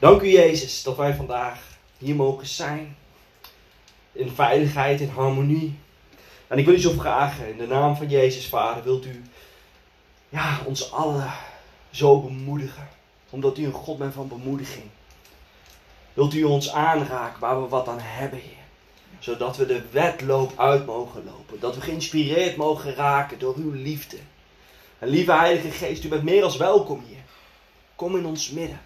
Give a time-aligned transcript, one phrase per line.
[0.00, 1.62] Dank u Jezus dat wij vandaag
[1.98, 2.96] hier mogen zijn.
[4.12, 5.78] In veiligheid, in harmonie.
[6.46, 9.22] En ik wil u zo vragen, in de naam van Jezus Vader, wilt u
[10.28, 11.32] ja, ons allen
[11.90, 12.88] zo bemoedigen.
[13.30, 14.84] Omdat u een God bent van bemoediging.
[16.12, 18.64] Wilt u ons aanraken waar we wat aan hebben, Heer.
[19.18, 21.60] Zodat we de wedloop uit mogen lopen.
[21.60, 24.18] Dat we geïnspireerd mogen raken door uw liefde.
[24.98, 27.22] En lieve Heilige Geest, u bent meer als welkom hier.
[27.94, 28.80] Kom in ons midden.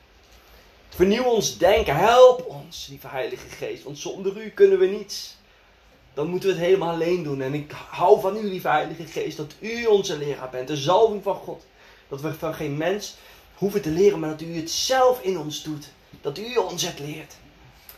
[0.95, 1.97] Vernieuw ons denken.
[1.97, 3.83] Help ons, lieve Heilige Geest.
[3.83, 5.37] Want zonder u kunnen we niets.
[6.13, 7.41] Dan moeten we het helemaal alleen doen.
[7.41, 10.69] En ik hou van u, lieve Heilige Geest, dat u onze leraar bent.
[10.69, 11.67] De zalving van God.
[12.09, 13.17] Dat we van geen mens
[13.55, 15.89] hoeven te leren, maar dat u het zelf in ons doet.
[16.21, 17.35] Dat u ons het leert.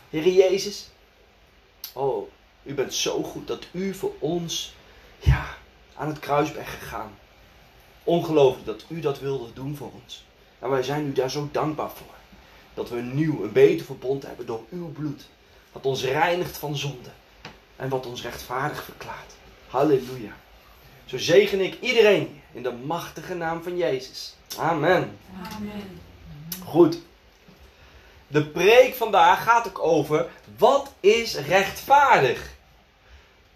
[0.09, 0.89] Heer Jezus.
[1.93, 2.29] Oh,
[2.63, 4.73] u bent zo goed dat u voor ons
[5.19, 5.45] ja,
[5.95, 7.17] aan het kruis bent gegaan.
[8.03, 10.25] Ongelooflijk dat u dat wilde doen voor ons.
[10.59, 12.15] En wij zijn u daar zo dankbaar voor.
[12.77, 15.27] Dat we een nieuw, een beter verbond hebben door uw bloed.
[15.71, 17.09] Wat ons reinigt van zonde.
[17.75, 19.33] En wat ons rechtvaardig verklaart.
[19.67, 20.31] Halleluja.
[21.05, 24.35] Zo zegen ik iedereen in de machtige naam van Jezus.
[24.57, 25.17] Amen.
[25.55, 25.99] Amen.
[26.65, 26.99] Goed.
[28.27, 32.49] De preek vandaag gaat ook over wat is rechtvaardig.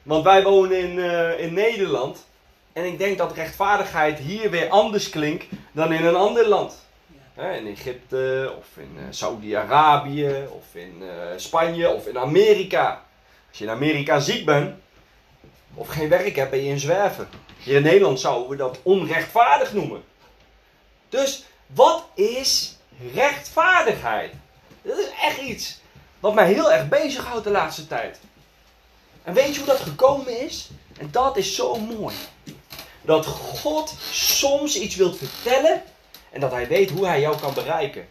[0.04, 2.26] Want wij wonen in, eh, in Nederland.
[2.74, 6.90] En ik denk dat rechtvaardigheid hier weer anders klinkt dan in een ander land.
[7.36, 13.06] In Egypte, of in uh, Saudi-Arabië, of in eh, Spanje, of in Amerika.
[13.50, 14.76] Als je in Amerika ziek bent,
[15.74, 17.30] of geen werk hebt, ben je in zwerven.
[17.64, 20.04] Hier in Nederland zouden we dat onrechtvaardig noemen.
[21.10, 22.78] Dus wat is
[23.14, 24.34] rechtvaardigheid?
[24.82, 25.80] Dat is echt iets
[26.20, 28.20] wat mij heel erg bezighoudt de laatste tijd.
[29.24, 30.70] En weet je hoe dat gekomen is?
[30.98, 32.16] En dat is zo mooi.
[33.02, 35.84] Dat God soms iets wilt vertellen
[36.42, 38.08] en dat hij weet hoe hij jou kan bereiken.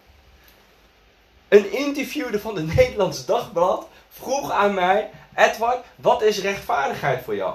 [1.48, 7.54] Een interviewde van de Nederlands Dagblad vroeg aan mij: Edward, wat is rechtvaardigheid voor jou?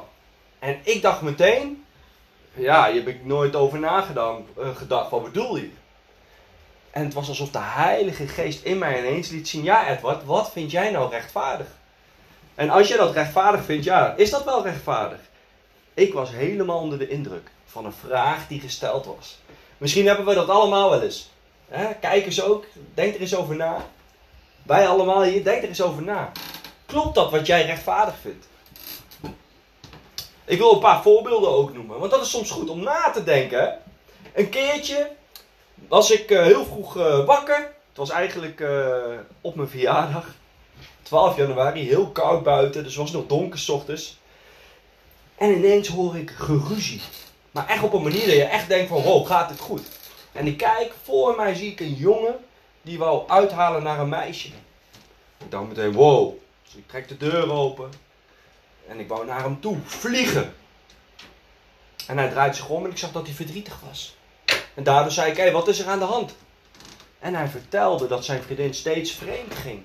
[0.59, 1.85] En ik dacht meteen:
[2.53, 4.41] Ja, hier heb ik nooit over nagedacht.
[4.57, 5.69] Uh, gedacht, wat bedoel je?
[6.91, 10.51] En het was alsof de Heilige Geest in mij ineens liet zien: Ja, Edward, wat
[10.51, 11.67] vind jij nou rechtvaardig?
[12.55, 15.19] En als je dat rechtvaardig vindt, ja, is dat wel rechtvaardig?
[15.93, 19.39] Ik was helemaal onder de indruk van een vraag die gesteld was.
[19.85, 21.29] Misschien hebben we dat allemaal wel eens.
[21.67, 21.93] Hè?
[21.93, 23.85] Kijkers ook, denk er eens over na.
[24.63, 26.31] Wij allemaal hier, denk er eens over na.
[26.85, 28.47] Klopt dat wat jij rechtvaardig vindt?
[30.45, 33.23] Ik wil een paar voorbeelden ook noemen, want dat is soms goed om na te
[33.23, 33.79] denken.
[34.33, 35.11] Een keertje
[35.87, 37.57] was ik uh, heel vroeg uh, wakker.
[37.89, 38.95] Het was eigenlijk uh,
[39.41, 40.25] op mijn verjaardag.
[41.01, 44.17] 12 januari, heel koud buiten, dus het was nog donker s ochtends.
[45.35, 47.01] En ineens hoor ik geruzie.
[47.55, 49.81] Maar echt op een manier dat je echt denkt van, wow, gaat het goed?
[50.31, 52.35] En ik kijk, voor mij zie ik een jongen
[52.81, 54.47] die wou uithalen naar een meisje.
[55.37, 56.33] Ik dacht meteen, wow.
[56.63, 57.91] Dus ik trek de deur open.
[58.87, 60.53] En ik wou naar hem toe vliegen.
[62.07, 64.15] En hij draait zich om en ik zag dat hij verdrietig was.
[64.73, 66.35] En daardoor zei ik, hé, hey, wat is er aan de hand?
[67.19, 69.83] En hij vertelde dat zijn vriendin steeds vreemd ging.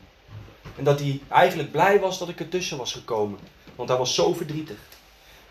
[0.76, 3.38] En dat hij eigenlijk blij was dat ik ertussen was gekomen.
[3.74, 4.78] Want hij was zo verdrietig.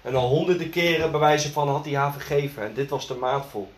[0.02, 2.64] En al honderden keren bij van had hij haar vergeven.
[2.64, 3.72] En dit was de maat vol.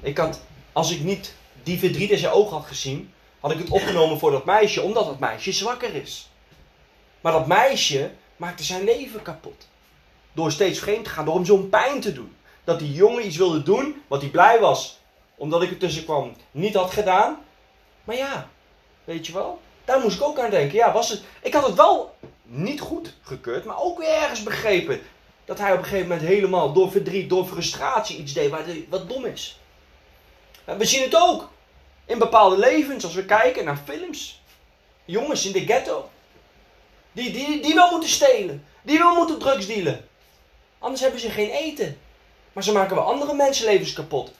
[0.00, 0.40] Ik had,
[0.72, 4.30] als ik niet die verdriet in zijn ogen had gezien, had ik het opgenomen voor
[4.30, 6.30] dat meisje, omdat dat meisje zwakker is.
[7.20, 9.68] Maar dat meisje maakte zijn leven kapot.
[10.32, 12.36] Door steeds vreemd te gaan, door hem zo'n pijn te doen.
[12.64, 15.00] Dat die jongen iets wilde doen wat hij blij was,
[15.36, 17.38] omdat ik er tussen kwam, niet had gedaan.
[18.04, 18.48] Maar ja,
[19.04, 20.76] weet je wel, daar moest ik ook aan denken.
[20.76, 22.14] Ja, was het, ik had het wel
[22.50, 25.00] niet goed gekeurd, maar ook weer ergens begrepen
[25.44, 28.50] dat hij op een gegeven moment helemaal door verdriet, door frustratie iets deed
[28.88, 29.58] wat dom is.
[30.64, 31.50] We zien het ook
[32.06, 34.42] in bepaalde levens als we kijken naar films.
[35.04, 36.10] Jongens in de ghetto.
[37.12, 38.64] Die, die, die wel moeten stelen.
[38.82, 40.08] Die wel moeten drugs dealen.
[40.78, 41.98] Anders hebben ze geen eten.
[42.52, 44.32] Maar ze maken wel andere mensenlevens kapot.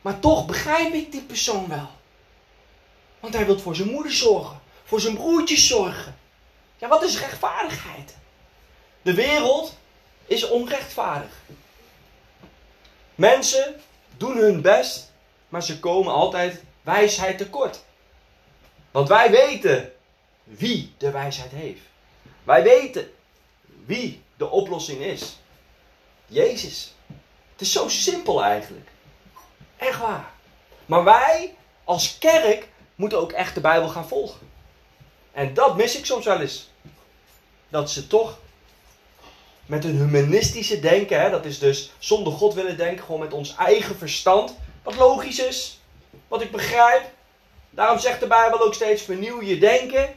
[0.00, 1.88] Maar toch begrijp ik die persoon wel.
[3.20, 4.60] Want hij wil voor zijn moeder zorgen.
[4.84, 6.18] Voor zijn broertjes zorgen.
[6.80, 8.16] Ja, wat is rechtvaardigheid?
[9.02, 9.76] De wereld
[10.26, 11.32] is onrechtvaardig.
[13.14, 13.80] Mensen
[14.16, 15.12] doen hun best,
[15.48, 17.82] maar ze komen altijd wijsheid tekort.
[18.90, 19.92] Want wij weten
[20.44, 21.82] wie de wijsheid heeft.
[22.42, 23.12] Wij weten
[23.84, 25.38] wie de oplossing is.
[26.26, 26.94] Jezus.
[27.52, 28.88] Het is zo simpel eigenlijk.
[29.76, 30.30] Echt waar.
[30.86, 31.54] Maar wij
[31.84, 34.50] als kerk moeten ook echt de Bijbel gaan volgen.
[35.32, 36.69] En dat mis ik soms wel eens.
[37.70, 38.38] Dat ze toch
[39.66, 43.56] met een humanistische denken, hè, dat is dus zonder God willen denken, gewoon met ons
[43.56, 45.80] eigen verstand, wat logisch is,
[46.28, 47.02] wat ik begrijp,
[47.70, 50.08] Daarom zegt de Bijbel ook steeds vernieuw je denken.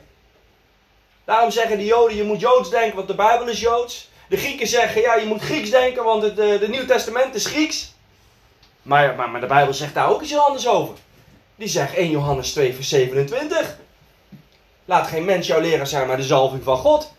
[1.26, 4.10] Daarom zeggen de Joden je moet Joods denken, want de Bijbel is Joods.
[4.30, 7.46] De Grieken zeggen ja je moet Grieks denken, want het de, de Nieuw Testament is
[7.46, 7.94] Grieks.
[8.82, 10.96] Maar, maar, maar de Bijbel zegt daar ook iets anders over.
[11.56, 13.78] Die zegt 1 Johannes 2 vers 27.
[14.86, 17.12] Laat geen mens jouw leraar zijn, maar de zalving van God.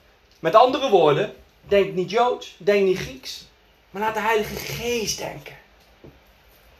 [0.44, 3.46] Met andere woorden, denk niet Joods, denk niet Grieks.
[3.90, 5.56] Maar laat de Heilige Geest denken.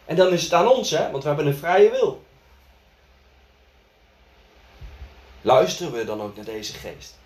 [0.05, 2.25] En dan is het aan ons, hè, want we hebben een vrije wil.
[5.40, 7.19] Luisteren we dan ook naar deze geest?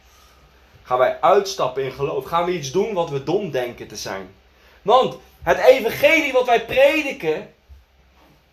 [0.83, 2.25] Gaan wij uitstappen in geloof?
[2.25, 4.35] Gaan we iets doen wat we dom denken te zijn?
[4.83, 7.55] Want het evangelie wat wij prediken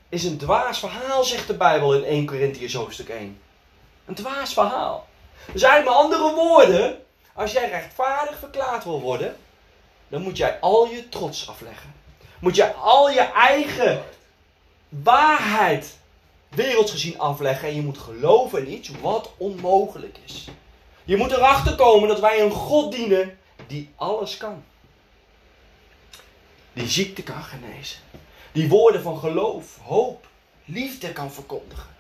[0.10, 3.42] is een dwaas verhaal, zegt de Bijbel in 1 Corinthians hoofdstuk 1.
[4.06, 5.08] Een dwaas verhaal.
[5.54, 7.05] Dus eigenlijk met andere woorden,
[7.36, 9.38] als jij rechtvaardig verklaard wil worden,
[10.08, 11.94] dan moet jij al je trots afleggen.
[12.40, 14.04] Moet jij al je eigen
[14.90, 15.98] waarheid
[16.50, 20.48] werelds gezien afleggen en je moet geloven in iets wat onmogelijk is.
[21.04, 24.64] Je moet erachter komen dat wij een God dienen die alles kan.
[26.74, 28.00] Die ziekte kan genezen.
[28.52, 30.28] Die woorden van geloof, hoop,
[30.66, 31.96] liefde kan verkondigen.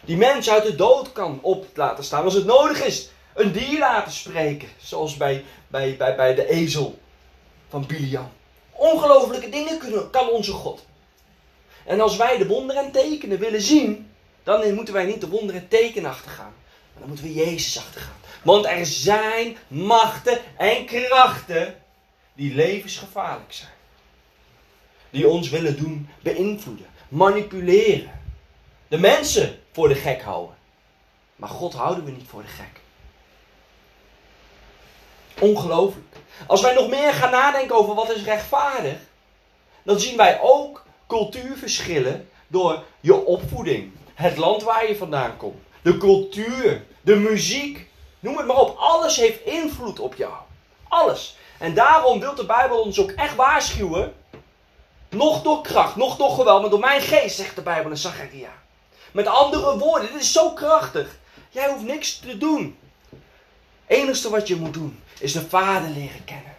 [0.00, 3.08] Die mensen uit de dood kan op laten staan als het nodig is.
[3.34, 6.98] Een dier laten spreken, zoals bij, bij, bij, bij de ezel
[7.68, 8.28] van Biliam.
[8.70, 10.86] Ongelooflijke dingen kunnen, kan onze God.
[11.84, 14.10] En als wij de wonderen en tekenen willen zien,
[14.42, 16.52] dan moeten wij niet de wonderen en tekenen achtergaan.
[16.92, 18.16] Maar dan moeten we Jezus achtergaan.
[18.42, 21.82] Want er zijn machten en krachten
[22.34, 23.72] die levensgevaarlijk zijn.
[25.10, 28.20] Die ons willen doen beïnvloeden, manipuleren.
[28.88, 30.56] De mensen voor de gek houden.
[31.36, 32.80] Maar God houden we niet voor de gek.
[35.40, 36.06] Ongelooflijk.
[36.46, 38.96] Als wij nog meer gaan nadenken over wat is rechtvaardig,
[39.82, 45.96] dan zien wij ook cultuurverschillen door je opvoeding, het land waar je vandaan komt, de
[45.96, 47.88] cultuur, de muziek,
[48.20, 48.76] noem het maar op.
[48.78, 50.32] Alles heeft invloed op jou.
[50.88, 51.36] Alles.
[51.58, 54.14] En daarom wil de Bijbel ons ook echt waarschuwen.
[55.08, 58.50] Nog door kracht, nog door geweld, maar door mijn geest, zegt de Bijbel in Zacharia.
[59.12, 61.16] Met andere woorden, dit is zo krachtig.
[61.50, 62.78] Jij hoeft niks te doen.
[63.86, 66.56] Het enige wat je moet doen, is de Vader leren kennen.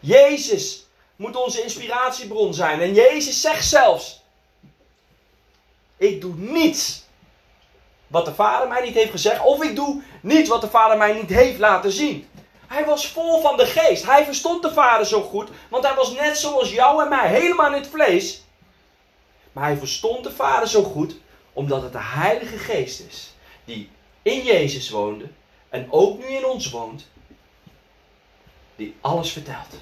[0.00, 0.86] Jezus
[1.16, 2.80] moet onze inspiratiebron zijn.
[2.80, 4.22] En Jezus zegt zelfs:
[5.96, 7.04] Ik doe niets
[8.06, 11.12] wat de Vader mij niet heeft gezegd, of ik doe niet wat de Vader mij
[11.12, 12.28] niet heeft laten zien.
[12.66, 14.06] Hij was vol van de geest.
[14.06, 17.66] Hij verstond de Vader zo goed, want hij was net zoals jou en mij, helemaal
[17.66, 18.42] in het vlees.
[19.52, 21.16] Maar hij verstond de Vader zo goed,
[21.52, 23.34] omdat het de Heilige Geest is,
[23.64, 23.90] die
[24.22, 25.28] in Jezus woonde
[25.68, 27.06] en ook nu in ons woont,
[28.76, 29.80] die alles vertelt.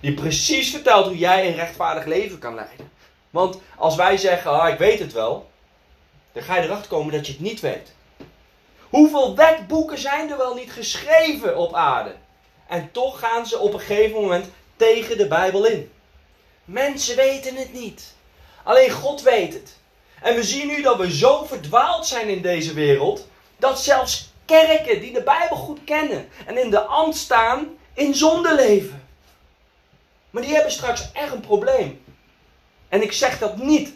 [0.00, 2.90] Die precies vertelt hoe jij een rechtvaardig leven kan leiden.
[3.30, 5.50] Want als wij zeggen, ah, ik weet het wel,
[6.32, 7.94] dan ga je erachter komen dat je het niet weet.
[8.88, 12.14] Hoeveel wetboeken zijn er wel niet geschreven op aarde?
[12.66, 14.46] En toch gaan ze op een gegeven moment
[14.76, 15.90] tegen de Bijbel in.
[16.64, 18.14] Mensen weten het niet.
[18.62, 19.76] Alleen God weet het.
[20.22, 25.00] En we zien nu dat we zo verdwaald zijn in deze wereld, dat zelfs kerken
[25.00, 29.08] die de Bijbel goed kennen en in de ambt staan, in zonde leven.
[30.30, 32.04] Maar die hebben straks echt een probleem.
[32.88, 33.94] En ik zeg dat niet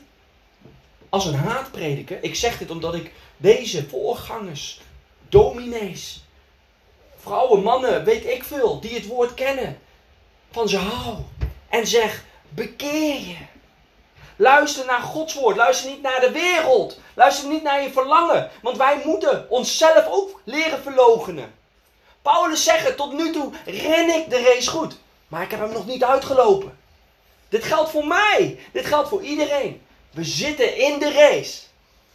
[1.08, 2.22] als een haatprediker.
[2.22, 4.80] Ik zeg dit omdat ik deze voorgangers,
[5.28, 6.24] dominees,
[7.16, 9.78] vrouwen, mannen, weet ik veel, die het woord kennen,
[10.50, 11.16] van ze hou.
[11.68, 13.36] En zeg, bekeer je.
[14.36, 15.56] Luister naar Gods woord.
[15.56, 17.00] Luister niet naar de wereld.
[17.14, 18.50] Luister niet naar je verlangen.
[18.62, 21.54] Want wij moeten onszelf ook leren verlogenen.
[22.22, 24.96] Paulus zegt, tot nu toe ren ik de race goed.
[25.28, 26.78] Maar ik heb hem nog niet uitgelopen.
[27.48, 28.58] Dit geldt voor mij.
[28.72, 29.82] Dit geldt voor iedereen.
[30.10, 31.60] We zitten in de race.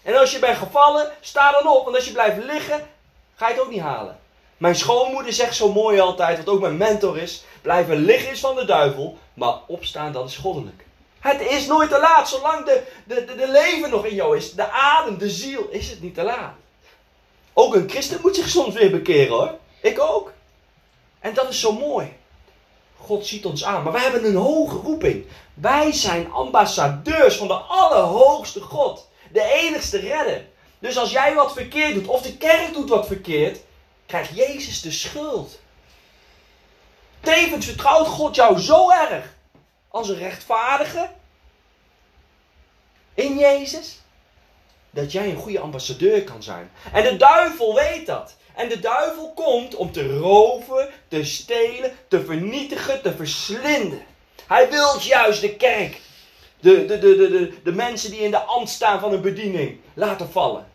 [0.01, 1.83] En als je bent gevallen, sta dan op.
[1.83, 2.87] Want als je blijft liggen,
[3.35, 4.19] ga je het ook niet halen.
[4.57, 8.55] Mijn schoonmoeder zegt zo mooi altijd, wat ook mijn mentor is: blijven liggen is van
[8.55, 10.85] de duivel, maar opstaan dat is goddelijk.
[11.19, 14.53] Het is nooit te laat, zolang de, de, de, de leven nog in jou is,
[14.53, 16.53] de adem, de ziel, is het niet te laat.
[17.53, 19.57] Ook een christen moet zich soms weer bekeren hoor.
[19.85, 20.33] Ik ook.
[21.19, 22.13] En dat is zo mooi.
[22.97, 23.83] God ziet ons aan.
[23.83, 25.25] Maar wij hebben een hoge roeping.
[25.53, 29.07] Wij zijn ambassadeurs van de Allerhoogste God.
[29.31, 30.45] De enigste redder.
[30.79, 33.59] Dus als jij wat verkeerd doet, of de kerk doet wat verkeerd,
[34.05, 35.59] krijgt Jezus de schuld.
[37.19, 39.33] Tevens vertrouwt God jou zo erg
[39.89, 41.09] als een rechtvaardige
[43.13, 44.01] in Jezus,
[44.89, 46.71] dat jij een goede ambassadeur kan zijn.
[46.93, 48.35] En de duivel weet dat.
[48.55, 54.05] En de duivel komt om te roven, te stelen, te vernietigen, te verslinden.
[54.47, 56.01] Hij wil juist de kerk,
[56.59, 60.31] de, de, de, de, de, mensen die in de ambt staan van een bediening, laten
[60.31, 60.67] vallen.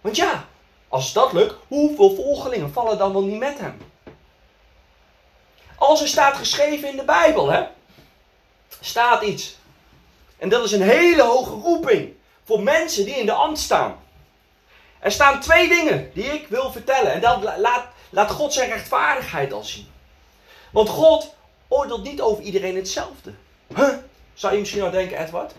[0.00, 0.48] Want ja,
[0.88, 3.76] als dat lukt, hoeveel volgelingen vallen dan wel niet met hem?
[5.76, 7.64] Als er staat geschreven in de Bijbel, hè,
[8.80, 9.56] staat iets.
[10.38, 12.14] En dat is een hele hoge roeping
[12.44, 13.98] voor mensen die in de ambt staan.
[15.00, 17.12] Er staan twee dingen die ik wil vertellen.
[17.12, 19.88] En dat laat, laat God zijn rechtvaardigheid al zien.
[20.70, 21.34] Want God
[21.68, 23.32] oordeelt niet over iedereen hetzelfde.
[24.34, 25.52] Zou je misschien nou denken, Edward?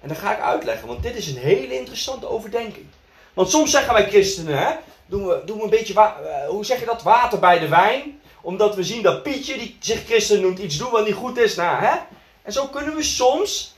[0.00, 2.86] En dan ga ik uitleggen, want dit is een hele interessante overdenking.
[3.32, 4.74] Want soms zeggen wij christenen, hè,
[5.06, 8.20] doen, we, doen we een beetje, eh, hoe zeg je dat, water bij de wijn.
[8.40, 11.54] Omdat we zien dat Pietje, die zich christen noemt, iets doet wat niet goed is.
[11.54, 11.96] Nou, hè?
[12.42, 13.74] En zo kunnen we soms,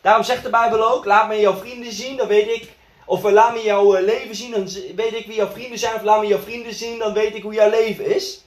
[0.00, 2.72] daarom zegt de Bijbel ook, laat me jouw vrienden zien, dan weet ik,
[3.10, 5.94] of laat me jouw eh, leven zien, dan weet ik wie jouw vrienden zijn.
[5.94, 8.40] Of laat me jouw vrienden zien, dan weet ik hoe jouw leven is.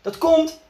[0.00, 0.60] Dat komt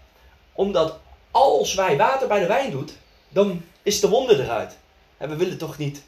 [0.53, 0.99] omdat
[1.31, 2.89] als wij water bij de wijn doen,
[3.29, 4.77] dan is de wonder eruit.
[5.17, 6.03] En we willen toch niet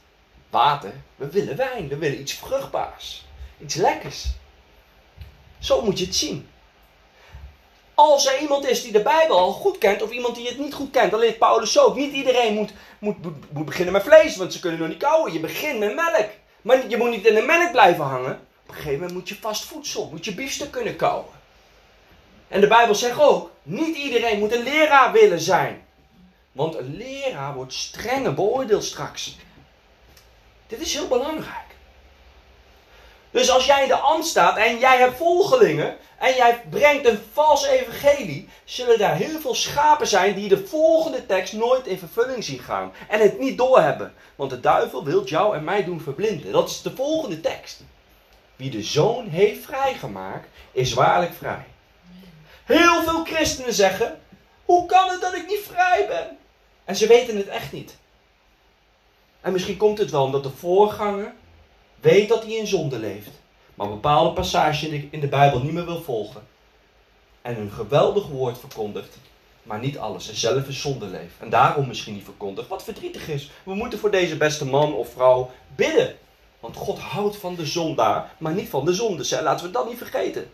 [0.51, 3.25] water, we willen wijn, we willen iets vruchtbaars,
[3.61, 4.27] iets lekkers.
[5.59, 6.49] Zo moet je het zien.
[7.95, 10.75] Als er iemand is die de Bijbel al goed kent, of iemand die het niet
[10.75, 11.97] goed kent, dan leert Paulus ook.
[11.97, 13.17] Niet iedereen moet, moet,
[13.53, 15.33] moet, beginnen met vlees, want ze kunnen nog niet kauwen.
[15.33, 16.29] Je begint met melk.
[16.65, 18.33] Maar je moet niet in de melk blijven hangen.
[18.63, 21.33] Op een gegeven moment moet je vast voedsel, moet je biefstuk kunnen kauwen.
[22.49, 25.87] En de Bijbel zegt ook, niet iedereen moet een leraar willen zijn.
[26.53, 29.37] Want een leraar wordt strenger beoordeeld straks.
[30.67, 31.64] Dit is heel belangrijk.
[33.35, 37.19] Dus als jij in de ambt staat en jij hebt volgelingen en jij brengt een
[37.33, 42.45] vals evangelie, zullen daar heel veel schapen zijn die de volgende tekst nooit in vervulling
[42.45, 44.15] zien gaan en het niet doorhebben.
[44.37, 46.53] Want de duivel wil jou en mij doen verblinden.
[46.53, 47.83] Dat is de volgende tekst.
[48.57, 51.65] Wie de zoon heeft vrijgemaakt, is waarlijk vrij.
[52.65, 54.21] Heel veel christenen zeggen:
[54.65, 56.37] Hoe kan het dat ik niet vrij ben?
[56.85, 57.97] En ze weten het echt niet.
[59.41, 61.35] En misschien komt het wel omdat de voorganger
[62.05, 63.31] weet dat hij in zonde leeft,
[63.75, 66.43] maar bepaalde passage in de, Bijbel niet meer wil volgen.
[67.43, 69.17] En een geweldig woord verkondigt,
[69.63, 70.29] maar niet alles.
[70.29, 71.35] En zelf in zonde leeft.
[71.39, 72.69] En daarom misschien niet verkondigt.
[72.69, 73.51] Wat verdrietig is.
[73.63, 76.17] We moeten voor deze beste man of vrouw bidden.
[76.61, 79.43] Want God houdt van de zondaar, maar niet van de zonde.
[79.43, 80.51] Laten we dat niet vergeten.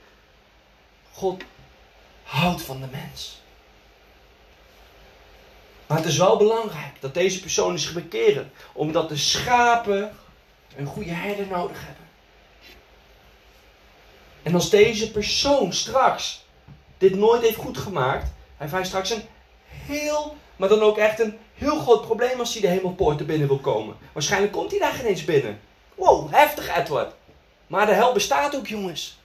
[1.13, 1.43] God
[2.23, 3.41] houdt van de mens.
[5.87, 8.53] Maar het is wel belangrijk dat deze personen zich bekeren.
[8.73, 10.13] Omdat de schapen
[10.77, 12.09] een goede herder nodig hebben.
[14.43, 16.45] En als deze persoon straks
[16.99, 19.23] dit nooit heeft goed gemaakt, hij heeft straks een
[19.67, 23.59] heel, maar dan ook echt een heel groot probleem als hij de hemelpoorten binnen wil
[23.59, 23.97] komen.
[24.13, 25.61] Waarschijnlijk komt hij daar geen eens binnen.
[25.95, 27.13] Wow, heftig Edward.
[27.67, 29.19] Maar de hel bestaat ook, jongens.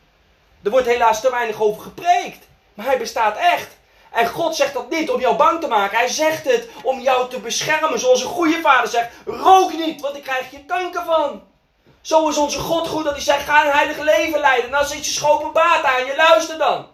[0.62, 2.48] Er wordt helaas te weinig over gepreekt.
[2.74, 3.78] Maar hij bestaat echt.
[4.15, 5.98] En God zegt dat niet om jou bang te maken.
[5.98, 8.00] Hij zegt het om jou te beschermen.
[8.00, 11.43] Zoals een goede vader zegt: rook niet, want ik krijg je kanker van.
[12.01, 14.69] Zo is onze God goed dat hij zegt: ga een heilig leven leiden.
[14.69, 16.88] En als iets schopen baat aan je, luister dan.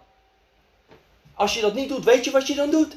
[1.34, 2.96] Als je dat niet doet, weet je wat je dan doet?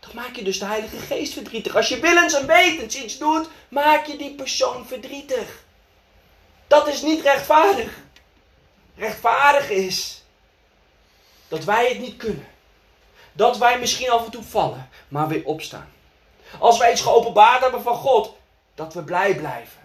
[0.00, 1.76] Dan maak je dus de Heilige Geest verdrietig.
[1.76, 5.64] Als je willens en wetens iets doet, maak je die persoon verdrietig.
[6.66, 7.92] Dat is niet rechtvaardig.
[8.96, 10.22] Rechtvaardig is
[11.48, 12.54] dat wij het niet kunnen
[13.36, 15.92] dat wij misschien af en toe vallen, maar weer opstaan.
[16.58, 18.34] Als wij iets geopenbaard hebben van God,
[18.74, 19.80] dat we blij blijven.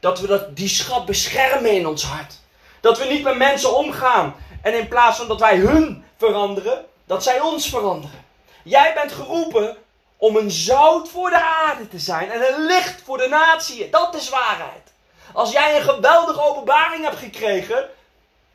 [0.00, 2.34] Dat we dat, die schat beschermen in ons hart.
[2.80, 7.22] Dat we niet met mensen omgaan en in plaats van dat wij hun veranderen, dat
[7.22, 8.24] zij ons veranderen.
[8.62, 9.76] Jij bent geroepen
[10.16, 13.90] om een zout voor de aarde te zijn en een licht voor de natie.
[13.90, 14.92] Dat is waarheid.
[15.32, 17.88] Als jij een geweldige openbaring hebt gekregen,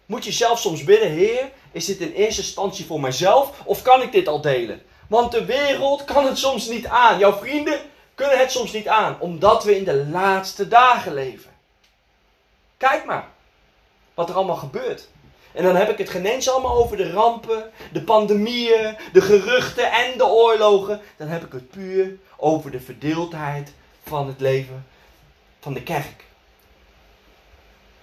[0.05, 4.01] moet je zelf soms bidden, Heer, is dit in eerste instantie voor mijzelf of kan
[4.01, 4.81] ik dit al delen?
[5.07, 7.19] Want de wereld kan het soms niet aan.
[7.19, 7.79] Jouw vrienden
[8.15, 11.51] kunnen het soms niet aan, omdat we in de laatste dagen leven.
[12.77, 13.27] Kijk maar
[14.13, 15.07] wat er allemaal gebeurt.
[15.51, 19.91] En dan heb ik het geen eens allemaal over de rampen, de pandemieën, de geruchten
[19.91, 21.01] en de oorlogen.
[21.17, 23.73] Dan heb ik het puur over de verdeeldheid
[24.03, 24.85] van het leven
[25.59, 26.25] van de kerk.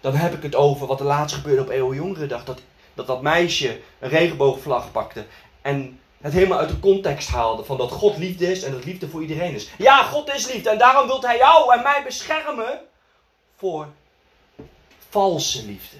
[0.00, 2.44] Dan heb ik het over wat er laatst gebeurde op Eeuw Jongerendag.
[2.44, 2.60] Dat
[2.96, 5.26] dat dat meisje een regenboogvlag pakte
[5.62, 9.08] en het helemaal uit de context haalde van dat God liefde is en dat liefde
[9.08, 9.68] voor iedereen is.
[9.78, 12.80] Ja, God is liefde en daarom wil hij jou en mij beschermen
[13.56, 13.88] voor
[15.08, 15.96] valse liefde.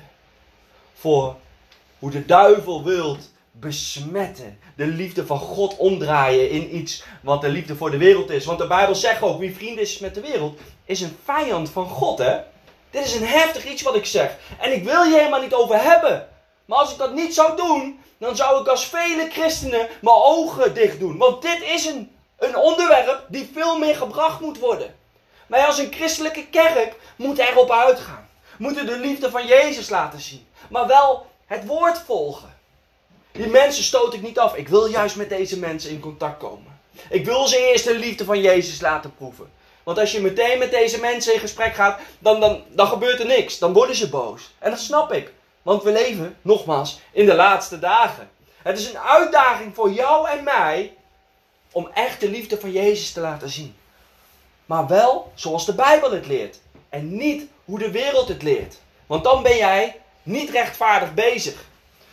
[0.95, 1.37] Voor
[1.99, 4.59] hoe de duivel wilt besmetten.
[4.77, 8.45] De liefde van God omdraaien in iets wat de liefde voor de wereld is.
[8.45, 11.89] Want de Bijbel zegt ook, wie vriend is met de wereld, is een vijand van
[11.89, 12.39] God, hè?
[12.91, 14.37] Dit is een heftig iets wat ik zeg.
[14.59, 16.29] En ik wil je helemaal niet over hebben.
[16.67, 20.75] Maar als ik dat niet zou doen, dan zou ik als vele christenen mijn ogen
[20.75, 21.17] dicht doen.
[21.17, 24.95] Want dit is een, een onderwerp die veel meer gebracht moet worden.
[25.47, 28.29] Wij als een christelijke kerk moeten erop uitgaan.
[28.59, 30.47] moeten de liefde van Jezus laten zien.
[30.71, 32.55] Maar wel het woord volgen.
[33.33, 34.55] Die mensen stoot ik niet af.
[34.55, 36.81] Ik wil juist met deze mensen in contact komen.
[37.11, 39.53] Ik wil ze eerst de liefde van Jezus laten proeven.
[39.83, 43.27] Want als je meteen met deze mensen in gesprek gaat, dan, dan, dan gebeurt er
[43.27, 43.59] niks.
[43.59, 44.51] Dan worden ze boos.
[44.59, 45.33] En dat snap ik.
[45.67, 48.31] Want we leven, nogmaals, in de laatste dagen.
[48.63, 50.97] Het is een uitdaging voor jou en mij
[51.73, 53.77] om echt de liefde van Jezus te laten zien.
[54.67, 56.59] Maar wel zoals de Bijbel het leert.
[56.89, 58.77] En niet hoe de wereld het leert.
[59.07, 61.65] Want dan ben jij niet rechtvaardig bezig.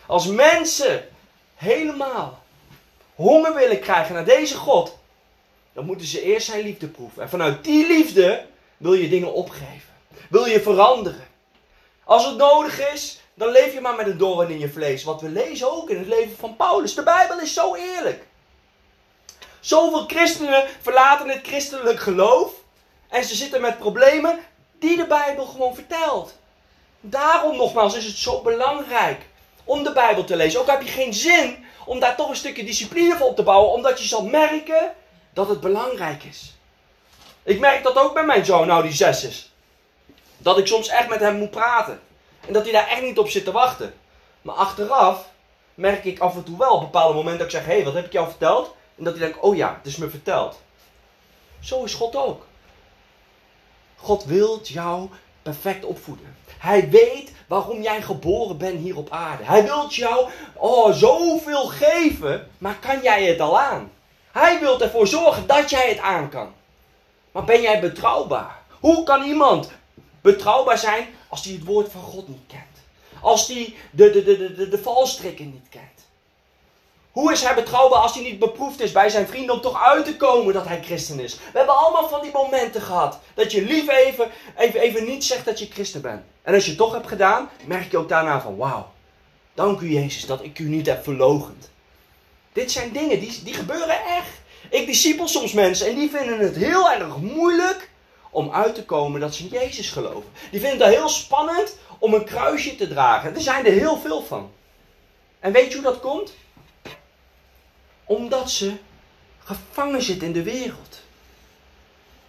[0.05, 1.07] Als mensen
[1.55, 2.43] helemaal
[3.15, 4.97] honger willen krijgen naar deze God,
[5.73, 7.23] dan moeten ze eerst zijn liefde proeven.
[7.23, 8.45] En vanuit die liefde
[8.77, 9.93] wil je dingen opgeven.
[10.29, 11.27] Wil je veranderen.
[12.03, 15.03] Als het nodig is, dan leef je maar met een doorn in je vlees.
[15.03, 16.93] Wat we lezen ook in het leven van Paulus.
[16.93, 18.23] De Bijbel is zo eerlijk.
[19.59, 22.51] Zoveel christenen verlaten het christelijk geloof.
[23.09, 24.39] En ze zitten met problemen
[24.79, 26.37] die de Bijbel gewoon vertelt.
[27.01, 29.21] Daarom nogmaals is het zo belangrijk
[29.63, 30.59] om de Bijbel te lezen.
[30.59, 33.73] Ook heb je geen zin om daar toch een stukje discipline voor op te bouwen.
[33.73, 34.93] Omdat je zal merken
[35.33, 36.55] dat het belangrijk is.
[37.43, 39.51] Ik merk dat ook bij mijn zoon, nou die zes is.
[40.37, 42.01] Dat ik soms echt met hem moet praten.
[42.47, 43.93] En dat hij daar echt niet op zit te wachten.
[44.41, 45.25] Maar achteraf
[45.73, 47.93] merk ik af en toe wel op bepaalde momenten dat ik zeg: Hé, hey, wat
[47.93, 48.75] heb ik jou verteld?
[48.97, 50.61] En dat hij denkt: Oh ja, het is me verteld.
[51.59, 52.45] Zo is God ook.
[53.95, 55.09] God wil jou
[55.41, 56.35] perfect opvoeden.
[56.57, 59.43] Hij weet waarom jij geboren bent hier op aarde.
[59.43, 63.91] Hij wil jou oh, zoveel geven, maar kan jij het al aan?
[64.31, 66.53] Hij wil ervoor zorgen dat jij het aan kan.
[67.31, 68.61] Maar ben jij betrouwbaar?
[68.79, 69.71] Hoe kan iemand
[70.23, 72.61] betrouwbaar zijn als hij het woord van God niet kent?
[73.21, 75.83] Als hij de, de, de, de, de valstrikken niet kent?
[77.11, 80.05] Hoe is hij betrouwbaar als hij niet beproefd is bij zijn vrienden om toch uit
[80.05, 81.35] te komen dat hij christen is?
[81.35, 83.19] We hebben allemaal van die momenten gehad.
[83.33, 86.21] Dat je lief even, even, even niet zegt dat je christen bent.
[86.41, 88.91] En als je het toch hebt gedaan, merk je ook daarna van wauw.
[89.53, 91.69] Dank u Jezus dat ik u niet heb verlogend.
[92.53, 94.41] Dit zijn dingen die, die gebeuren echt.
[94.69, 97.89] Ik discipel soms mensen en die vinden het heel erg moeilijk
[98.33, 100.31] om uit te komen dat ze in Jezus geloven.
[100.51, 103.35] Die vinden het heel spannend om een kruisje te dragen.
[103.35, 104.51] Er zijn er heel veel van.
[105.39, 106.33] En weet je hoe dat komt?
[108.03, 108.73] Omdat ze
[109.43, 110.99] gevangen zitten in de wereld.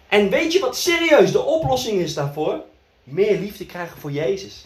[0.07, 2.63] En weet je wat serieus de oplossing is daarvoor?
[3.03, 4.65] Meer liefde krijgen voor Jezus.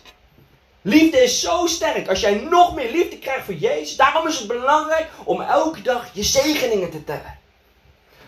[0.81, 2.07] Liefde is zo sterk.
[2.07, 6.09] Als jij nog meer liefde krijgt voor Jezus, daarom is het belangrijk om elke dag
[6.13, 7.39] je zegeningen te tellen.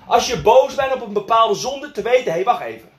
[0.05, 2.89] Als je boos bent op een bepaalde zonde, te weten, hé, hey, wacht even.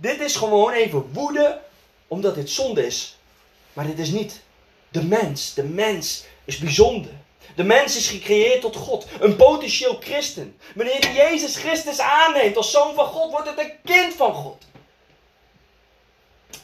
[0.00, 1.60] Dit is gewoon even woede,
[2.08, 3.16] omdat dit zonde is.
[3.72, 4.40] Maar dit is niet
[4.88, 5.54] de mens.
[5.54, 7.10] De mens is bijzonder.
[7.54, 9.06] De mens is gecreëerd tot God.
[9.20, 10.56] Een potentieel christen.
[10.74, 14.64] Wanneer je Jezus Christus aanneemt als zoon van God, wordt het een kind van God.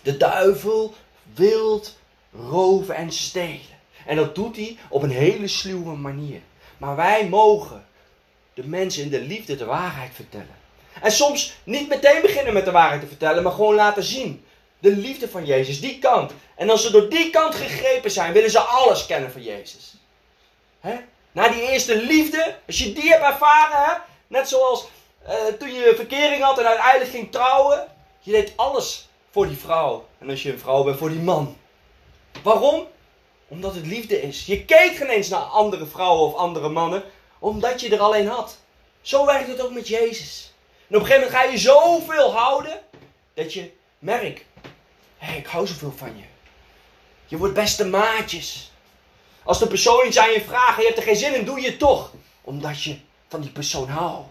[0.02, 0.94] De duivel
[1.34, 1.96] wilt
[2.32, 3.78] roven en stelen.
[4.06, 6.40] En dat doet hij op een hele sluwe manier.
[6.78, 7.86] Maar wij mogen
[8.54, 10.62] de mensen in de liefde de waarheid vertellen.
[11.02, 14.44] En soms niet meteen beginnen met de waarheid te vertellen, maar gewoon laten zien.
[14.78, 16.32] De liefde van Jezus, die kant.
[16.56, 19.94] En als ze door die kant gegrepen zijn, willen ze alles kennen van Jezus.
[20.80, 20.96] He?
[21.32, 24.88] Na die eerste liefde, als je die hebt ervaren, net zoals
[25.28, 27.86] uh, toen je verkering had en uiteindelijk ging trouwen,
[28.20, 30.06] je deed alles voor die vrouw.
[30.18, 31.56] En als je een vrouw bent, voor die man.
[32.42, 32.86] Waarom?
[33.48, 34.46] Omdat het liefde is.
[34.46, 37.02] Je keek geen eens naar andere vrouwen of andere mannen,
[37.38, 38.58] omdat je er alleen had.
[39.02, 40.53] Zo werkt het ook met Jezus.
[40.94, 42.80] En op een gegeven moment ga je zoveel houden,
[43.34, 44.42] dat je merkt,
[45.18, 46.24] hé, ik hou zoveel van je.
[47.26, 48.72] Je wordt beste maatjes.
[49.44, 51.60] Als de persoon iets aan je vraagt en je hebt er geen zin in, doe
[51.60, 52.10] je het toch.
[52.42, 52.96] Omdat je
[53.28, 54.28] van die persoon houdt.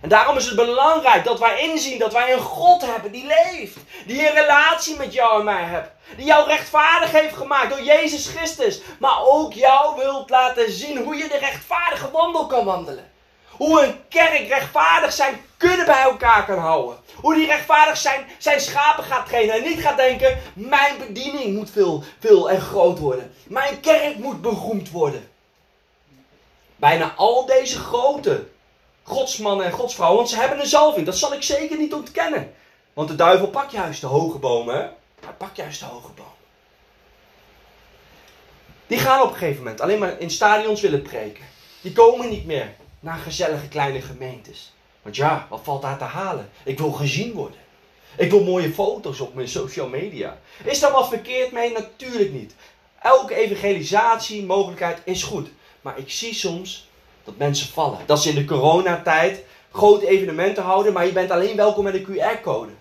[0.00, 3.76] En daarom is het belangrijk dat wij inzien dat wij een God hebben die leeft.
[4.06, 5.90] Die een relatie met jou en mij heeft.
[6.16, 8.80] Die jou rechtvaardig heeft gemaakt door Jezus Christus.
[8.98, 13.12] Maar ook jou wilt laten zien hoe je de rechtvaardige wandel kan wandelen.
[13.48, 16.96] Hoe een kerk rechtvaardig zijn kunnen bij elkaar kan houden.
[17.14, 19.54] Hoe die rechtvaardig zijn, zijn schapen gaat trainen.
[19.54, 23.32] En niet gaat denken, mijn bediening moet veel, veel en groot worden.
[23.46, 25.28] Mijn kerk moet beroemd worden.
[26.76, 28.46] Bijna al deze grote
[29.02, 31.06] godsmannen en godsvrouwen, want ze hebben een zalving.
[31.06, 32.54] Dat zal ik zeker niet ontkennen.
[32.92, 34.94] Want de duivel pakt juist de hoge bomen.
[35.20, 36.32] Hij pakt juist de hoge bomen.
[38.86, 41.44] Die gaan op een gegeven moment alleen maar in stadions willen preken.
[41.80, 44.72] Die komen niet meer naar gezellige kleine gemeentes.
[45.08, 46.50] Want ja, wat valt daar te halen?
[46.62, 47.58] Ik wil gezien worden.
[48.16, 50.38] Ik wil mooie foto's op mijn social media.
[50.64, 51.72] Is daar wat verkeerd mee?
[51.72, 52.54] Natuurlijk niet.
[53.02, 55.48] Elke evangelisatie, mogelijkheid is goed.
[55.80, 56.88] Maar ik zie soms
[57.24, 57.98] dat mensen vallen.
[58.06, 62.06] Dat ze in de coronatijd grote evenementen houden, maar je bent alleen welkom met een
[62.06, 62.72] QR-code.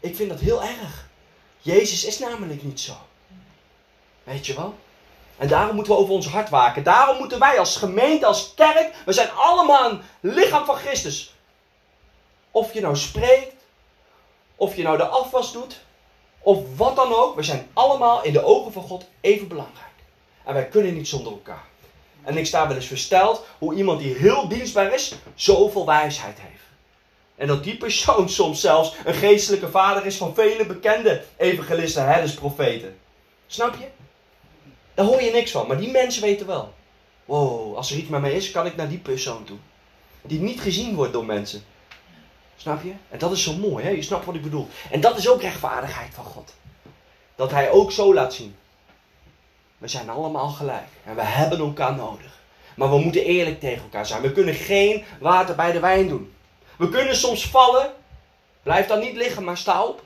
[0.00, 1.08] Ik vind dat heel erg.
[1.58, 2.92] Jezus is namelijk niet zo.
[4.24, 4.74] Weet je wel?
[5.36, 6.82] En daarom moeten we over ons hart waken.
[6.82, 11.36] Daarom moeten wij als gemeente, als kerk, we zijn allemaal een lichaam van Christus.
[12.50, 13.54] Of je nou spreekt,
[14.56, 15.80] of je nou de afwas doet,
[16.38, 17.36] of wat dan ook.
[17.36, 19.86] We zijn allemaal in de ogen van God even belangrijk.
[20.44, 21.64] En wij kunnen niet zonder elkaar.
[22.22, 26.62] En ik sta wel eens versteld hoe iemand die heel dienstbaar is, zoveel wijsheid heeft.
[27.36, 32.34] En dat die persoon soms zelfs een geestelijke vader is van vele bekende evangelisten, herders,
[32.34, 32.98] profeten.
[33.46, 33.86] Snap je?
[34.94, 36.72] Daar hoor je niks van, maar die mensen weten wel.
[37.24, 39.58] Wow, als er iets met mij is, kan ik naar die persoon toe.
[40.22, 41.64] Die niet gezien wordt door mensen.
[42.58, 42.92] Snap je?
[43.10, 43.90] En dat is zo mooi, hè?
[43.90, 44.68] Je snapt wat ik bedoel.
[44.90, 46.54] En dat is ook rechtvaardigheid van God.
[47.36, 48.56] Dat Hij ook zo laat zien.
[49.78, 50.88] We zijn allemaal gelijk.
[51.04, 52.38] En we hebben elkaar nodig.
[52.76, 54.22] Maar we moeten eerlijk tegen elkaar zijn.
[54.22, 56.32] We kunnen geen water bij de wijn doen.
[56.76, 57.92] We kunnen soms vallen.
[58.62, 60.02] Blijf dan niet liggen, maar sta op.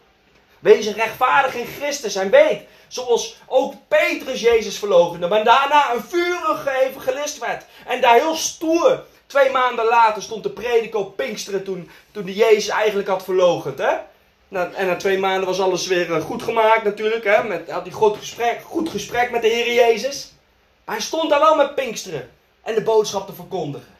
[0.59, 6.71] Wees rechtvaardig in Christus en weet, zoals ook Petrus Jezus verlogende, maar daarna een vurige
[6.71, 7.65] evangelist werd.
[7.87, 12.35] En daar heel stoer, twee maanden later stond de prediker op Pinksteren toen, toen de
[12.35, 13.79] Jezus eigenlijk had verlogend.
[13.79, 13.93] Hè?
[14.49, 17.25] En na twee maanden was alles weer eh, goed gemaakt natuurlijk.
[17.25, 17.43] Hè?
[17.43, 20.33] Met, had hij goed gesprek, goed gesprek met de Heer Jezus.
[20.85, 22.31] Maar hij stond daar wel met Pinksteren
[22.63, 23.91] en de boodschap te verkondigen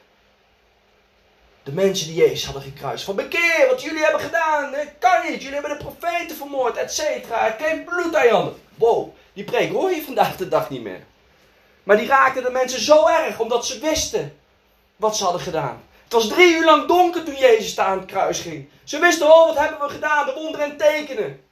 [1.63, 3.03] de mensen die Jezus hadden gekruist.
[3.03, 4.71] Van bekeer wat jullie hebben gedaan.
[4.71, 5.41] Dat kan niet.
[5.41, 7.55] Jullie hebben de profeten vermoord, et cetera.
[7.59, 8.55] Geen bloed aan handen.
[8.75, 11.03] Wow, die preek hoor je vandaag de dag niet meer.
[11.83, 14.37] Maar die raakten de mensen zo erg omdat ze wisten
[14.95, 15.83] wat ze hadden gedaan.
[16.03, 18.69] Het was drie uur lang donker toen Jezus daar aan het kruis ging.
[18.83, 21.43] Ze wisten, oh wat hebben we gedaan, de wonderen en tekenen.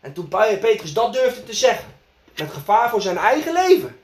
[0.00, 1.94] En toen Petrus dat durfde te zeggen,
[2.36, 4.00] met gevaar voor zijn eigen leven,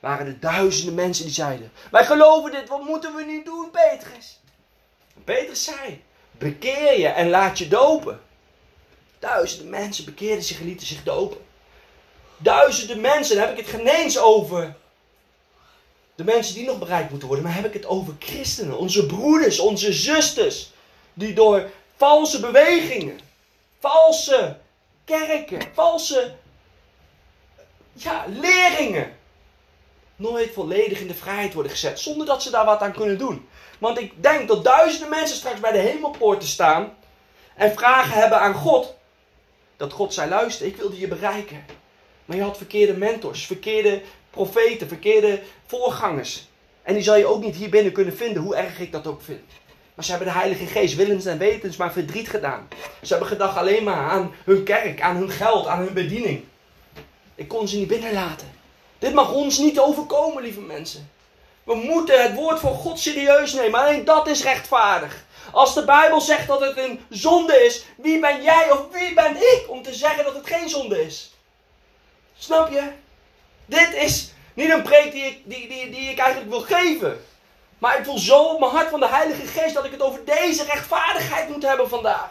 [0.00, 4.40] waren er duizenden mensen die zeiden: Wij geloven dit, wat moeten we nu doen, Petrus?
[5.24, 8.20] Petrus zei: Bekeer je en laat je dopen.
[9.18, 11.46] Duizenden mensen bekeerden zich en lieten zich dopen.
[12.36, 14.76] Duizenden mensen, dan heb ik het geen eens over
[16.16, 19.58] de mensen die nog bereikt moeten worden, maar heb ik het over christenen, onze broeders,
[19.58, 20.70] onze zusters,
[21.14, 23.20] die door valse bewegingen,
[23.80, 24.56] valse
[25.04, 26.34] kerken, valse
[27.92, 29.16] ja, leringen
[30.16, 32.00] nooit volledig in de vrijheid worden gezet.
[32.00, 33.48] Zonder dat ze daar wat aan kunnen doen.
[33.78, 36.96] Want ik denk dat duizenden mensen straks bij de hemelpoorten staan.
[37.54, 38.94] En vragen hebben aan God.
[39.76, 41.64] Dat God zei: luister, ik wilde je bereiken.
[42.24, 44.02] Maar je had verkeerde mentors, verkeerde
[44.36, 46.48] profeten, verkeerde voorgangers.
[46.82, 49.22] En die zal je ook niet hier binnen kunnen vinden, hoe erg ik dat ook
[49.22, 49.50] vind.
[49.94, 52.68] Maar ze hebben de Heilige Geest willens en wetens maar verdriet gedaan.
[53.02, 56.44] Ze hebben gedacht alleen maar aan hun kerk, aan hun geld, aan hun bediening.
[57.34, 58.48] Ik kon ze niet binnenlaten.
[58.98, 61.10] Dit mag ons niet overkomen, lieve mensen.
[61.64, 63.80] We moeten het woord van God serieus nemen.
[63.80, 65.24] Alleen dat is rechtvaardig.
[65.52, 69.36] Als de Bijbel zegt dat het een zonde is, wie ben jij of wie ben
[69.36, 71.34] ik om te zeggen dat het geen zonde is?
[72.38, 72.88] Snap je?
[73.66, 77.24] Dit is niet een preek die ik, die, die, die ik eigenlijk wil geven.
[77.78, 80.24] Maar ik voel zo op mijn hart van de Heilige Geest dat ik het over
[80.24, 82.30] deze rechtvaardigheid moet hebben vandaag.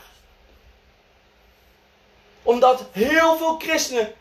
[2.44, 4.14] Omdat heel veel christenen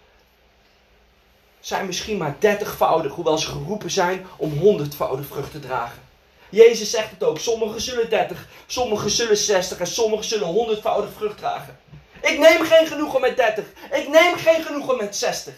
[1.60, 6.02] zijn misschien maar dertigvoudig, hoewel ze geroepen zijn om honderdvoudig vrucht te dragen.
[6.48, 11.38] Jezus zegt het ook, sommigen zullen dertig, sommigen zullen zestig en sommigen zullen honderdvoudig vrucht
[11.38, 11.78] dragen.
[12.20, 13.64] Ik neem geen genoegen met 30.
[13.92, 15.54] Ik neem geen genoegen met 60.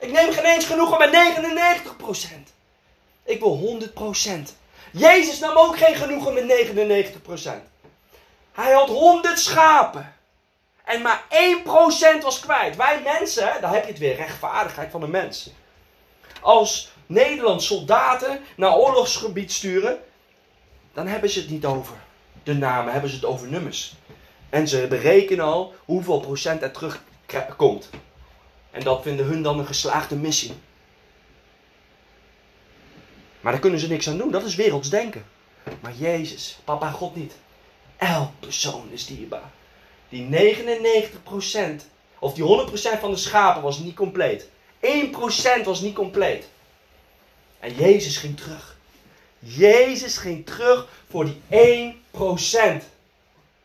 [0.00, 1.10] Ik neem geen eens genoegen met
[2.48, 2.52] 99%.
[3.24, 4.30] Ik wil 100%.
[4.92, 7.50] Jezus nam ook geen genoegen met 99%.
[8.52, 10.14] Hij had 100 schapen.
[10.84, 11.24] En maar
[12.20, 12.76] 1% was kwijt.
[12.76, 15.50] Wij mensen, daar heb je het weer, rechtvaardigheid van de mens.
[16.40, 19.98] Als Nederland soldaten naar oorlogsgebied sturen,
[20.92, 21.96] dan hebben ze het niet over
[22.42, 23.94] de namen, hebben ze het over nummers.
[24.50, 26.72] En ze berekenen al hoeveel procent er
[27.26, 27.90] terugkomt.
[28.70, 30.52] En dat vinden hun dan een geslaagde missie.
[33.40, 35.24] Maar daar kunnen ze niks aan doen, dat is werelds denken.
[35.80, 37.34] Maar Jezus, papa God niet.
[37.96, 39.50] Elk persoon is dierbaar.
[40.08, 41.84] Die 99%,
[42.18, 44.48] of die 100% van de schapen was niet compleet.
[44.80, 46.48] 1% was niet compleet.
[47.58, 48.76] En Jezus ging terug.
[49.38, 51.40] Jezus ging terug voor die
[52.80, 52.84] 1%.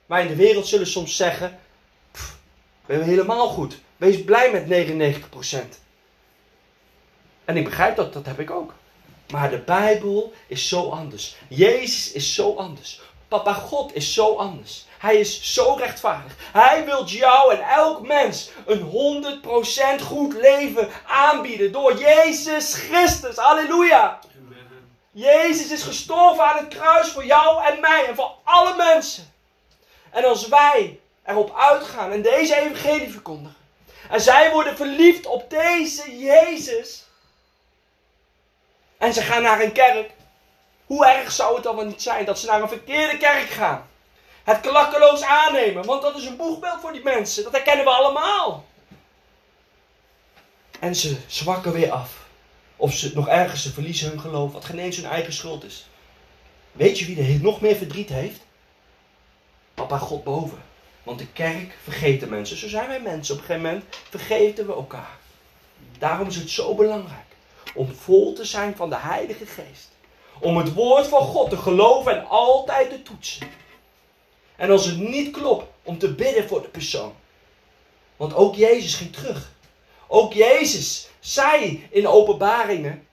[0.05, 1.59] Wij in de wereld zullen soms zeggen:
[2.85, 3.79] we hebben helemaal goed.
[4.05, 5.57] Wees blij met 99%.
[7.45, 8.73] En ik begrijp dat, dat heb ik ook.
[9.31, 11.35] Maar de Bijbel is zo anders.
[11.47, 13.01] Jezus is zo anders.
[13.27, 14.85] Papa God is zo anders.
[14.97, 16.35] Hij is zo rechtvaardig.
[16.53, 18.81] Hij wil jou en elk mens een
[19.99, 23.35] 100% goed leven aanbieden door Jezus Christus.
[23.35, 24.19] Halleluja.
[25.11, 29.33] Jezus is gestorven aan het kruis voor jou en mij en voor alle mensen.
[30.09, 33.63] En als wij erop uitgaan en deze evangelie verkondigen.
[34.09, 37.03] En zij worden verliefd op deze Jezus.
[38.97, 40.11] En ze gaan naar een kerk.
[40.85, 43.87] Hoe erg zou het dan wel niet zijn dat ze naar een verkeerde kerk gaan?
[44.43, 47.43] Het klakkeloos aannemen, want dat is een boegbeeld voor die mensen.
[47.43, 48.65] Dat herkennen we allemaal.
[50.79, 52.11] En ze zwakken weer af.
[52.75, 55.87] Of ze nog ergens, ze verliezen hun geloof, wat geen eens hun eigen schuld is.
[56.71, 58.39] Weet je wie er nog meer verdriet heeft?
[59.73, 60.63] Papa God boven.
[61.05, 62.57] Want de kerk vergeet de mensen.
[62.57, 63.35] Zo zijn wij mensen.
[63.35, 65.17] Op een gegeven moment vergeten we elkaar.
[65.99, 67.25] Daarom is het zo belangrijk
[67.75, 69.89] om vol te zijn van de Heilige Geest.
[70.39, 73.47] Om het woord van God te geloven en altijd te toetsen.
[74.55, 77.13] En als het niet klopt, om te bidden voor de persoon.
[78.15, 79.51] Want ook Jezus ging terug.
[80.07, 83.07] Ook Jezus zei in openbaringen: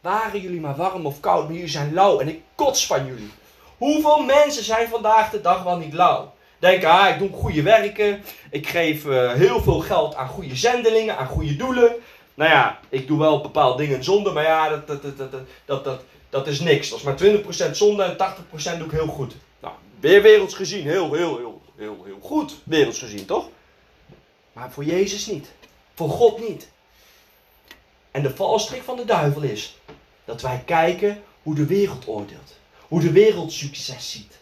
[0.00, 3.30] Waren jullie maar warm of koud, maar jullie zijn lauw en ik kots van jullie.
[3.78, 6.34] Hoeveel mensen zijn vandaag de dag wel niet lauw?
[6.66, 8.22] Denken, ah, ik doe goede werken.
[8.50, 11.94] Ik geef uh, heel veel geld aan goede zendelingen, aan goede doelen.
[12.34, 15.84] Nou ja, ik doe wel bepaalde dingen zonde, maar ja, dat, dat, dat, dat, dat,
[15.84, 16.88] dat, dat is niks.
[16.88, 18.16] Dat is maar 20% zonde en
[18.74, 19.34] 80% doe ik heel goed.
[19.60, 22.56] Nou, weer werelds gezien, heel, heel, heel, heel, heel goed.
[22.64, 23.48] Werelds gezien, toch?
[24.52, 25.48] Maar voor Jezus niet.
[25.94, 26.68] Voor God niet.
[28.10, 29.78] En de valstrik van de duivel is
[30.24, 32.54] dat wij kijken hoe de wereld oordeelt.
[32.88, 34.38] Hoe de wereld succes ziet.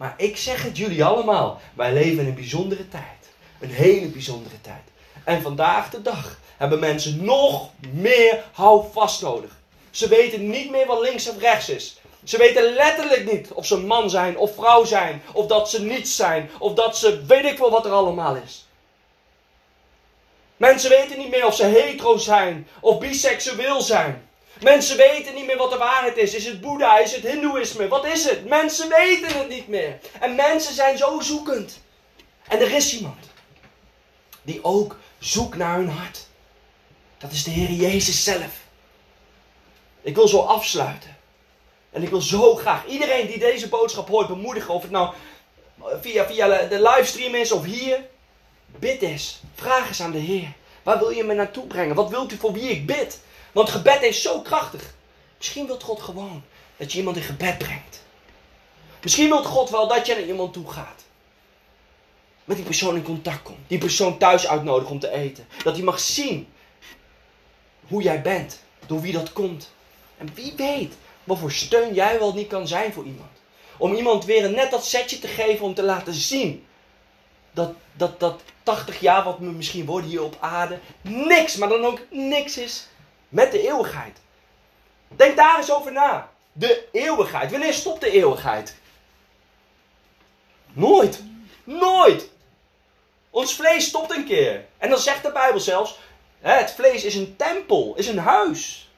[0.00, 1.60] Maar ik zeg het jullie allemaal.
[1.74, 3.30] Wij leven in een bijzondere tijd.
[3.60, 4.82] Een hele bijzondere tijd.
[5.24, 9.58] En vandaag de dag hebben mensen nog meer houvast nodig.
[9.90, 12.00] Ze weten niet meer wat links of rechts is.
[12.24, 15.22] Ze weten letterlijk niet of ze man zijn of vrouw zijn.
[15.32, 16.50] Of dat ze niets zijn.
[16.58, 18.66] Of dat ze weet ik wel wat er allemaal is.
[20.56, 24.29] Mensen weten niet meer of ze hetero zijn of biseksueel zijn.
[24.60, 26.34] Mensen weten niet meer wat de waarheid is.
[26.34, 26.98] Is het Boeddha?
[26.98, 27.88] Is het Hindoeïsme?
[27.88, 28.44] Wat is het?
[28.48, 29.98] Mensen weten het niet meer.
[30.20, 31.80] En mensen zijn zo zoekend.
[32.48, 33.28] En er is iemand
[34.42, 36.26] die ook zoekt naar hun hart.
[37.18, 38.52] Dat is de Heer Jezus zelf.
[40.02, 41.16] Ik wil zo afsluiten.
[41.90, 44.74] En ik wil zo graag iedereen die deze boodschap hoort bemoedigen.
[44.74, 45.14] Of het nou
[46.00, 48.06] via, via de livestream is of hier.
[48.66, 49.40] Bid eens.
[49.54, 50.52] Vraag eens aan de Heer.
[50.82, 51.94] Waar wil je me naartoe brengen?
[51.94, 53.20] Wat wilt u voor wie ik bid?
[53.52, 54.94] Want gebed is zo krachtig.
[55.36, 56.42] Misschien wilt God gewoon
[56.76, 58.02] dat je iemand in gebed brengt.
[59.02, 61.04] Misschien wilt God wel dat je naar iemand toe gaat.
[62.44, 63.58] Met die persoon in contact komt.
[63.66, 65.46] Die persoon thuis uitnodigt om te eten.
[65.64, 66.48] Dat hij mag zien
[67.86, 68.60] hoe jij bent.
[68.86, 69.72] Door wie dat komt.
[70.16, 73.30] En wie weet wat voor steun jij wel niet kan zijn voor iemand.
[73.76, 76.64] Om iemand weer een net dat setje te geven om te laten zien.
[77.52, 80.78] Dat, dat, dat 80 jaar wat we misschien worden hier op aarde.
[81.02, 82.88] Niks, maar dan ook niks is
[83.30, 84.18] met de eeuwigheid.
[85.08, 86.30] Denk daar eens over na.
[86.52, 87.50] De eeuwigheid.
[87.50, 88.76] Wanneer stopt de eeuwigheid?
[90.72, 91.22] Nooit.
[91.64, 92.28] Nooit.
[93.30, 94.66] Ons vlees stopt een keer.
[94.78, 95.98] En dan zegt de Bijbel zelfs:
[96.40, 98.90] het vlees is een tempel, is een huis.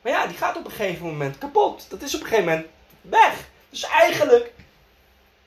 [0.00, 1.86] Maar ja, die gaat op een gegeven moment kapot.
[1.88, 2.66] Dat is op een gegeven moment
[3.00, 3.48] weg.
[3.70, 4.52] Dus eigenlijk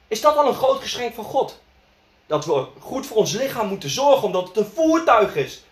[0.08, 1.62] is dat al een groot geschenk van God.
[2.26, 5.64] Dat we goed voor ons lichaam moeten zorgen, omdat het een voertuig is.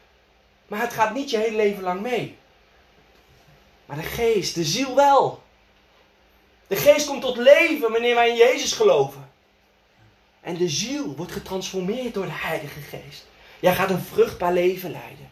[0.67, 2.37] Maar het gaat niet je hele leven lang mee.
[3.85, 5.43] Maar de geest, de ziel wel.
[6.67, 9.31] De geest komt tot leven wanneer wij in Jezus geloven.
[10.41, 13.25] En de ziel wordt getransformeerd door de Heilige Geest.
[13.59, 15.31] Jij gaat een vruchtbaar leven leiden.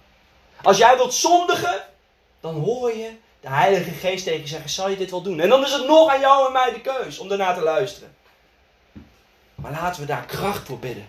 [0.62, 1.86] Als jij wilt zondigen,
[2.40, 5.40] dan hoor je de Heilige Geest tegen je zeggen: Zal je dit wel doen?
[5.40, 8.16] En dan is het nog aan jou en mij de keus om daarna te luisteren.
[9.56, 11.08] Maar laten we daar kracht voor bidden.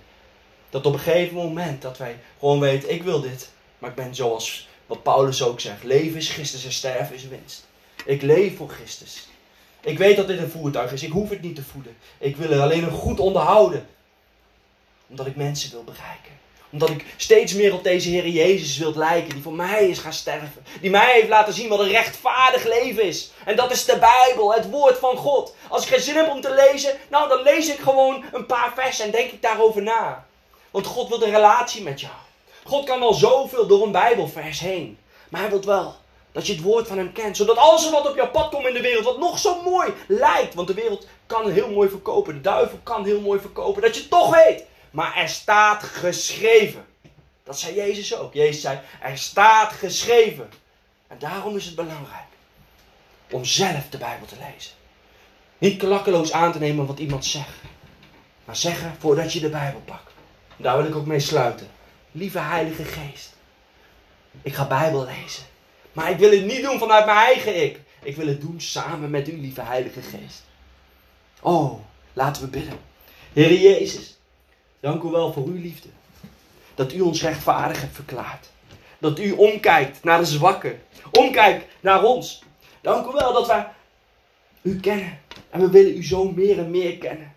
[0.71, 3.51] Dat op een gegeven moment dat wij gewoon weten: Ik wil dit.
[3.83, 7.65] Maar ik ben zoals wat Paulus ook zegt: leven is Christus en sterven is winst.
[8.05, 9.29] Ik leef voor Christus.
[9.81, 11.03] Ik weet dat dit een voertuig is.
[11.03, 11.97] Ik hoef het niet te voeden.
[12.19, 13.89] Ik wil er alleen een goed onderhouden.
[15.09, 16.41] Omdat ik mensen wil bereiken.
[16.71, 19.31] Omdat ik steeds meer op deze Heer Jezus wil lijken.
[19.35, 20.65] Die voor mij is gaan sterven.
[20.81, 23.31] Die mij heeft laten zien wat een rechtvaardig leven is.
[23.45, 25.55] En dat is de Bijbel, het woord van God.
[25.69, 28.73] Als ik geen zin heb om te lezen, nou dan lees ik gewoon een paar
[28.75, 30.27] versen en denk ik daarover na.
[30.71, 32.15] Want God wil een relatie met jou.
[32.65, 34.99] God kan al zoveel door een Bijbelvers heen.
[35.29, 35.95] Maar hij wil wel
[36.33, 37.37] dat je het woord van hem kent.
[37.37, 39.93] Zodat als er wat op jouw pad komt in de wereld, wat nog zo mooi
[40.09, 40.55] lijkt.
[40.55, 42.35] Want de wereld kan heel mooi verkopen.
[42.35, 43.83] De duivel kan heel mooi verkopen.
[43.83, 44.65] Dat je toch weet.
[44.91, 46.87] Maar er staat geschreven.
[47.45, 48.35] Dat zei Jezus ook.
[48.35, 50.51] Jezus zei, er staat geschreven.
[51.07, 52.31] En daarom is het belangrijk
[53.31, 54.73] om zelf de Bijbel te lezen.
[55.59, 57.61] Niet klakkeloos aan te nemen wat iemand zegt.
[58.45, 60.13] Maar zeggen voordat je de Bijbel pakt.
[60.57, 61.69] Daar wil ik ook mee sluiten.
[62.13, 63.33] Lieve Heilige Geest,
[64.43, 65.45] ik ga Bijbel lezen.
[65.93, 67.81] Maar ik wil het niet doen vanuit mijn eigen ik.
[68.03, 70.43] Ik wil het doen samen met u, lieve Heilige Geest.
[71.41, 71.81] Oh,
[72.13, 72.79] laten we bidden.
[73.33, 74.17] Heer Jezus,
[74.83, 75.89] Dank u wel voor uw liefde.
[76.75, 78.49] Dat u ons rechtvaardig hebt verklaard.
[78.99, 80.83] Dat u omkijkt naar de zwakken.
[81.11, 82.43] Omkijkt naar ons.
[82.81, 83.69] Dank u wel dat wij
[84.63, 85.19] u kennen.
[85.51, 87.33] En we willen u zo meer en meer kennen.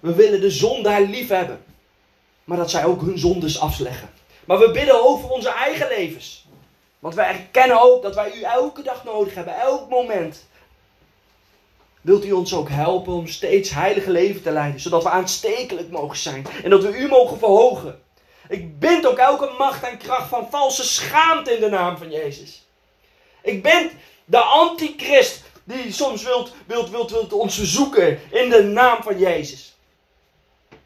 [0.00, 1.64] We willen de zondaar lief hebben.
[2.48, 4.10] Maar dat zij ook hun zondes afleggen.
[4.44, 6.46] Maar we bidden over onze eigen levens.
[6.98, 9.60] Want wij erkennen ook dat wij u elke dag nodig hebben.
[9.60, 10.46] Elk moment.
[12.00, 14.80] Wilt u ons ook helpen om steeds heilige leven te leiden.
[14.80, 16.46] Zodat we aanstekelijk mogen zijn.
[16.62, 18.02] En dat we u mogen verhogen.
[18.48, 22.66] Ik bind ook elke macht en kracht van valse schaamte in de naam van Jezus.
[23.42, 23.92] Ik bind
[24.24, 29.76] de antichrist die soms wilt, wilt, wilt, wilt ons verzoeken in de naam van Jezus.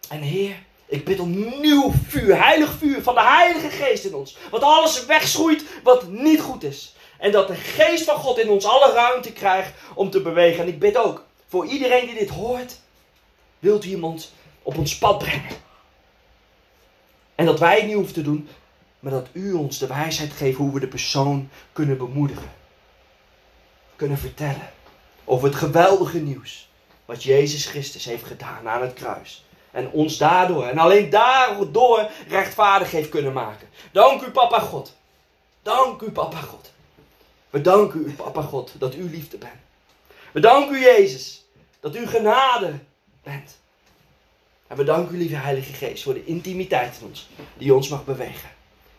[0.08, 0.56] En Heer,
[0.92, 4.36] ik bid om nieuw vuur, heilig vuur van de Heilige Geest in ons.
[4.50, 6.94] Wat alles wegschroeit wat niet goed is.
[7.18, 10.62] En dat de Geest van God in ons alle ruimte krijgt om te bewegen.
[10.62, 12.80] En ik bid ook voor iedereen die dit hoort,
[13.58, 15.56] wilt u iemand op ons pad brengen.
[17.34, 18.48] En dat wij het niet hoeven te doen,
[18.98, 22.52] maar dat u ons de wijsheid geeft hoe we de persoon kunnen bemoedigen.
[23.96, 24.70] Kunnen vertellen
[25.24, 26.68] over het geweldige nieuws.
[27.04, 29.44] Wat Jezus Christus heeft gedaan aan het kruis.
[29.72, 33.68] En ons daardoor, en alleen daardoor rechtvaardig heeft kunnen maken.
[33.92, 34.96] Dank u, Papa God.
[35.62, 36.72] Dank u, Papa God.
[37.50, 39.52] We danken u, Papa God, dat u liefde bent.
[40.32, 41.44] We danken u, Jezus,
[41.80, 42.78] dat u genade
[43.22, 43.58] bent.
[44.66, 48.04] En we danken u, lieve Heilige Geest, voor de intimiteit in ons, die ons mag
[48.04, 48.50] bewegen.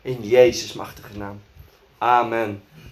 [0.02, 1.42] In Jezus' machtige naam.
[1.98, 2.64] Amen.